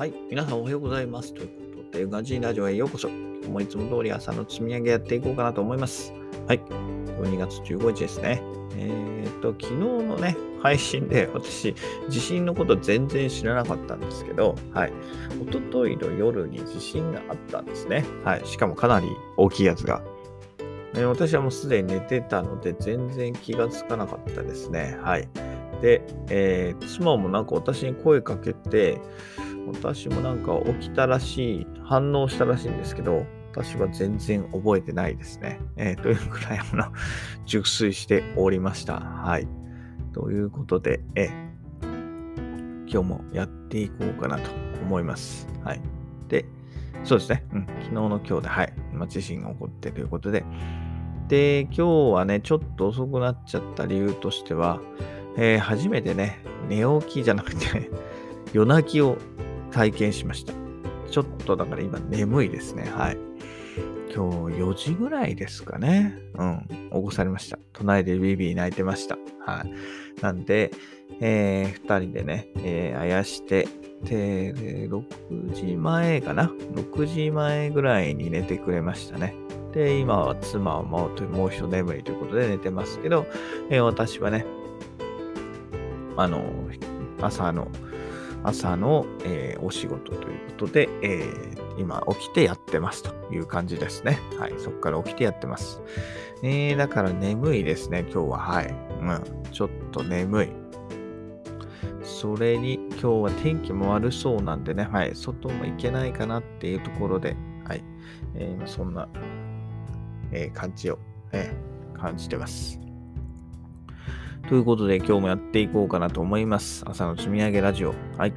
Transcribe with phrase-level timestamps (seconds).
[0.00, 1.34] はい、皆さんおはようございます。
[1.34, 3.10] ということで、ガジーラジオへようこそ。
[3.10, 6.14] 今日もいつも通り朝の積み上げやっていこうかなと思います。
[6.48, 8.42] はい、2月15日ですね。
[8.78, 11.74] えーっと、昨日のね、配信で私、
[12.08, 14.92] 地震のこと全然知らなかったんですけど、はい、
[15.46, 18.02] 一昨日の夜に地震があったんですね。
[18.24, 20.00] はい、しかもかなり大きいやつが。
[20.94, 24.96] えー私はもうすでに寝てたので、全然気がつかなかったですね。
[25.02, 25.28] はい。
[25.82, 28.98] で、えー妻もなんか私に声かけて、
[29.72, 35.60] 私もなんか起きたらしい、反応したらしいんですけど、私は全然覚えてないですね。
[35.76, 36.92] えーというくらいの
[37.46, 39.00] 熟睡しておりました。
[39.00, 39.48] はい。
[40.12, 41.50] ということで、えー
[42.92, 44.50] 今日もやっていこうかなと
[44.82, 45.46] 思います。
[45.64, 45.80] はい。
[46.26, 46.44] で、
[47.04, 47.44] そうですね。
[47.52, 47.66] うん。
[47.66, 48.72] 昨日の今日で、はい。
[48.92, 50.44] 今地震が起こってということで、
[51.28, 54.80] で、今日はね、ちょっと遅くなっちゃった理由としては、
[55.36, 57.90] えー初めてね、寝起きじゃなくて、
[58.52, 59.16] 夜泣きを
[59.70, 60.52] 体験しました。
[61.10, 62.90] ちょっとだから今眠いですね。
[62.90, 63.18] はい。
[64.14, 66.18] 今日4時ぐらいですかね。
[66.34, 66.66] うん。
[66.68, 67.58] 起こされました。
[67.72, 69.16] 隣でビビー泣いてました。
[69.46, 69.72] はい。
[70.20, 70.72] なんで、
[71.20, 73.68] えー、2人でね、えーあやして、
[74.02, 79.34] で、で6時前かな ?6 時前ぐらいに寝てくれましたね。
[79.72, 83.26] で、今は妻はもうもう一度眠いということで寝てますけど、
[83.70, 84.44] えー私はね、
[86.16, 86.42] あの、
[87.20, 87.68] 朝の、
[88.44, 94.18] 朝の、えーお仕事ということで、えー今起きてやってますという感じですね。
[94.38, 94.54] はい。
[94.58, 95.80] そこから起きてやってます。
[96.42, 98.38] えー、だから眠いですね、今日は。
[98.38, 98.66] はい。
[98.66, 99.50] うん。
[99.50, 100.48] ちょっと眠い。
[102.02, 105.14] それに今日は天気も悪そうなんでね、はい。
[105.14, 107.34] 外も行けないかなっていうところで、
[107.66, 107.84] はい。
[108.34, 109.08] えーそんな、
[110.32, 110.98] えー感じを、
[111.32, 112.78] えー感じてます。
[114.50, 116.82] ということで今日もやっていこうかなと思います。
[116.84, 117.94] 朝の積み上げラジオ。
[118.18, 118.32] はい。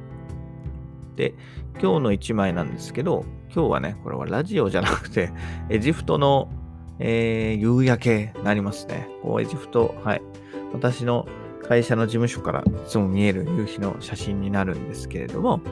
[1.16, 1.34] で、
[1.82, 5.32] 今日の1枚なんですけど、今日はね、これはラジオじゃなくて、
[5.70, 6.52] エジプトの、
[7.00, 9.08] えー夕焼けになりますね。
[9.24, 10.22] こうエジプト、はい。
[10.72, 11.26] 私の
[11.66, 15.62] 会社の事務所からいつも見える夕日の写真になるんですけれども、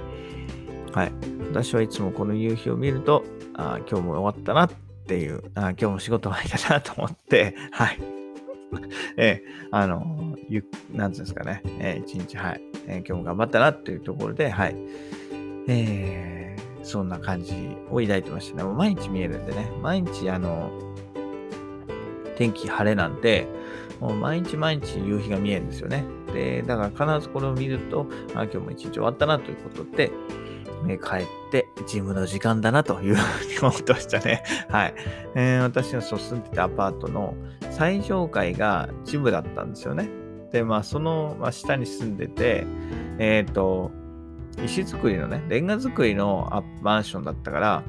[0.93, 1.13] はい。
[1.53, 3.23] 私はいつもこの夕日を見ると、
[3.55, 4.71] あー今日も終わったなっ
[5.07, 8.01] ていう、あー今日も仕事終わりだなと思って、はい。
[9.17, 14.77] えーあの、ゆ、なんつうんですかね、えー一日、はい、えー今日も頑張ったなっていうところで、はい、
[15.69, 17.55] えーそんな感じ
[17.91, 18.65] を抱いてましたね。
[18.65, 20.69] もう毎日見えるんでね、毎日、あの、
[22.37, 23.47] 天気晴れなんで、
[24.01, 26.05] もう毎日毎日夕日が見えるんですよね。
[26.35, 30.11] で、だから必ずこれを見ると、あ今日も一日終わったなということで、
[30.89, 34.43] え帰ってジムの時間だなというふうに思ってましたね。
[34.69, 34.95] はい。
[35.37, 37.37] えー私の住んでたアパートの
[37.71, 40.22] 最上階がジムだったんですよね。
[40.53, 42.67] で、まあ、その、まあ、下に住んでて、
[43.19, 43.91] えっ、と、
[44.65, 47.83] 石造りのね、レンガ造りのマンションだったから、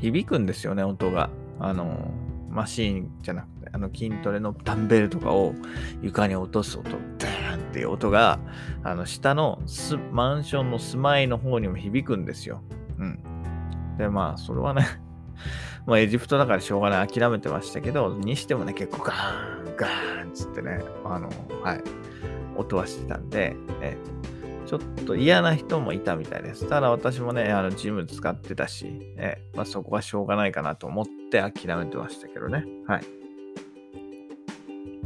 [0.00, 1.30] 響くんですよね、音が。
[1.58, 2.12] あの、
[2.50, 5.54] マシーンじゃなくて、あの筋トレのダンベルとかを
[6.02, 8.38] 床に落とす音、ダーンっていう音が、
[8.82, 9.60] あの、下の
[10.10, 12.62] マンションの住まいの方にも響くんですよ。
[12.98, 13.18] うん。
[13.98, 14.86] で、まあ、それはね、
[15.86, 21.30] まあ、エジプトだからしょうがない、諦めてましたけど、にしてもね、結構ガーン、ガーンっつってね、あの、
[21.62, 21.82] はい、
[22.56, 23.96] 音はしてたんで、え
[24.66, 26.68] ちょっと嫌な人もいたみたいです。
[26.68, 32.66] ただ私もね、あの、ジム使ってたし、えまあ、そこはしょうがないかなと思って諦めてましたけどね。
[32.86, 33.04] はい。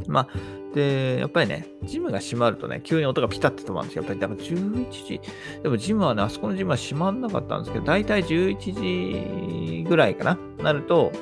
[0.07, 4.03] まあ、で、やっぱりね、ジムが閉まるとね、急に音がピタッと止まるんですよ。
[4.03, 5.21] やっぱり、だから11時、
[5.63, 11.13] でもジムはね、あそこのジムは閉まんなかったんですけど、だいたい11時ぐらいかな、なると、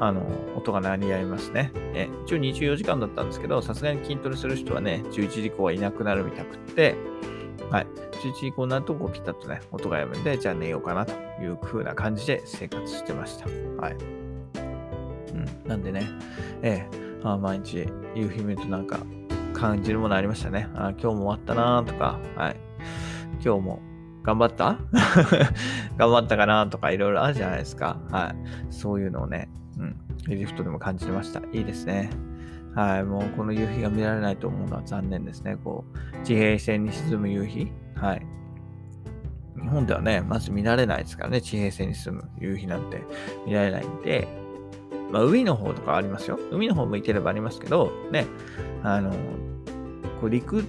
[0.00, 0.22] あの、
[0.56, 1.72] 音が鳴りやみますね。
[1.94, 6.94] え一応24時間だったんですけど、さすがに筋トレする人はね、11時以降はいなくなるみたくって、
[7.70, 7.86] はい。
[8.22, 11.12] 11時以降になると、こう、ピタッとね、音がやむんで、じゃあ寝ようかなと
[11.42, 13.46] いう風な感じで生活してました。
[13.80, 13.96] はい。
[15.34, 15.68] うん。
[15.68, 16.06] なんでね、
[16.62, 17.84] ええあ毎日
[18.14, 19.00] 夕日見るとなんか
[19.52, 20.68] 感じるものありましたね。
[20.76, 22.56] あ今日も終わったなとか、はい。
[23.44, 23.80] 今日も
[24.22, 24.78] 頑張った？
[25.98, 27.98] 頑張ったかなとかいろいろあるじゃないですか。
[28.10, 28.72] はい。
[28.72, 29.48] そういうのをね、
[29.78, 29.96] うん。
[30.32, 31.40] エジプトでも感じてました。
[31.52, 32.10] いいですね。
[32.74, 33.04] はい。
[33.04, 35.56] もうこの夕日が見られないと思うのは残念ですね。
[35.62, 35.84] こ
[36.22, 37.72] う、地平線に沈む夕日。
[37.94, 38.26] はい。
[39.60, 41.40] 日本ではね、まず見られないですからね。
[41.40, 43.02] 地平線に沈む夕日なんて
[43.46, 44.28] 見られないんで、
[45.10, 46.38] まあ、海の方とかありますよ。
[46.50, 48.26] 海の方向いてればありますけど、ね、
[48.82, 49.10] あの、
[50.20, 50.64] こう陸、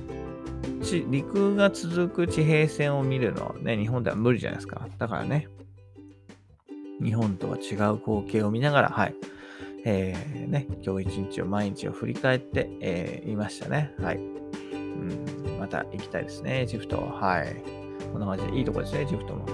[0.81, 4.87] 地陸が続く地平線を見るのはね、日本では無理じゃないですか。
[4.97, 5.47] だからね、
[7.01, 9.15] 日本とは違う光景を見ながら、はい、
[9.85, 13.93] えー、ね、今日一日を毎日を振り返って、えー、いましたね。
[13.99, 14.17] はい。
[14.17, 16.97] うん、また行きたいですね、エジプト。
[16.97, 17.55] はい。
[18.11, 19.45] こんな感じでいいとこですね、エジプトも。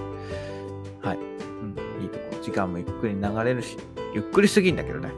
[1.02, 1.16] はい。
[1.16, 2.42] うん、いいとこ。
[2.42, 3.76] 時間もゆっくり流れるし、
[4.16, 5.12] ゆっくりすぎんだけどね。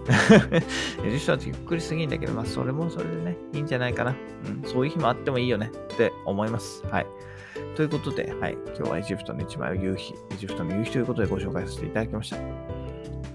[1.04, 4.16] エジプトはゆっくりすぎんだけど、まあ、それもそれでね、いいんじゃないかな。
[4.44, 6.84] うん、そういう日もあってもいいよねって思います。
[6.88, 7.06] はい。
[7.76, 12.38] ということで、はい、今日はエジプトの一枚を夕日、エジプトの夕日ということでご紹介させていただきました。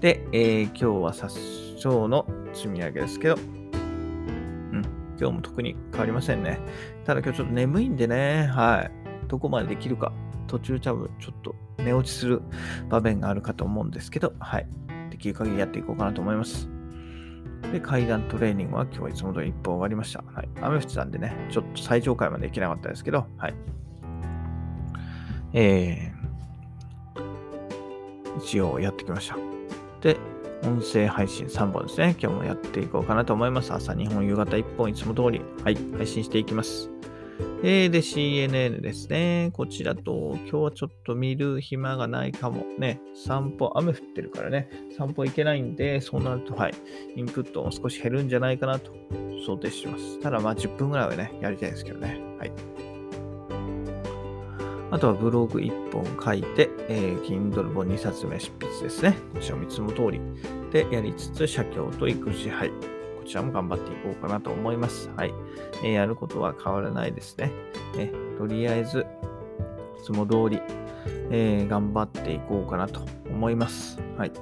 [0.02, 1.38] で、えー、今日は殺
[1.76, 4.82] 傷の積み上げですけど、うん、
[5.18, 6.60] 今日も特に変わりませんね。
[7.06, 8.90] ただ今日ちょっと眠いんでね、はい、
[9.28, 10.12] どこまでできるか、
[10.46, 12.42] 途中多分ちょっと寝落ちする
[12.90, 14.66] 場面があるかと思うんですけど、はい、
[15.14, 16.68] できる限りやっていこうかなと思います。
[17.72, 20.24] で、階段トレーニングは今日はいつも通り1本終わりました。
[20.34, 20.48] はい。
[20.60, 23.54] 雨降ってたんでね、ちょっと最上階まで行けなかったですけど、はい。
[25.52, 29.36] えー、一応やってきました。
[30.00, 30.18] で、
[30.64, 32.16] 音声配信3本ですね。
[32.20, 33.72] 今日もやっていこうかなと思います。
[33.72, 36.90] 朝2本、夕方1本、いつも通り、はい、配信していきます。
[37.62, 39.50] えー、で、CNN ですね。
[39.54, 42.66] こちらと、今日はちょっと見る暇がないかも。
[42.78, 46.74] ね、散歩、雨降ってるからね、散歩行けないんで、そうなると、はい、
[47.16, 48.92] インプットも少し減るんじゃないかなと
[49.46, 50.20] 想定してます。
[50.20, 52.20] ただ、まあ10分ぐらいはね、やりたいですけどね。
[52.38, 52.52] はい。
[54.90, 59.16] あとはブログ1本書いて、えー、Kindle 本2冊目執筆ですね。
[59.34, 60.20] こちらもいつも通り
[60.70, 62.93] でやりつつ、写経と育児、はい。
[63.24, 65.10] こちらも頑張っていこうかなと思います。
[65.16, 65.32] はい。
[65.82, 67.50] えー、やることは変わらないですね。
[67.96, 69.06] ねとりあえず、
[69.98, 70.60] いつも通り、
[71.30, 73.00] えー、頑張っていこうかなと
[73.30, 73.98] 思います。
[74.18, 74.32] はい。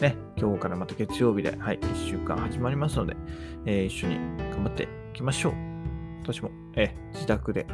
[0.00, 3.16] ね、今日からまた月曜日で、はい、1週間始まりますので、
[3.66, 4.16] えー、一緒に
[4.50, 5.52] 頑張っていきましょう。
[6.22, 7.66] 私も、えー、自宅で、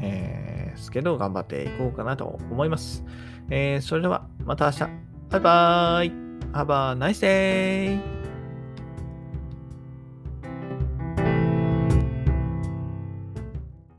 [0.00, 3.04] えーですけど、頑張っていこうかなと思います。
[3.50, 4.78] えー、それではまた明日。
[5.30, 6.12] バイバーイ
[6.52, 8.23] !Have a nice day!